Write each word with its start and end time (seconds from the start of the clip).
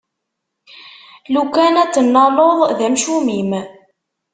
Lukan 1.33 1.75
ad 1.81 1.89
t-tennaleḍ, 1.89 2.59
d 2.77 2.79
amcum-im! 2.87 3.51